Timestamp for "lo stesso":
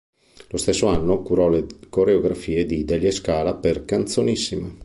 0.49-0.87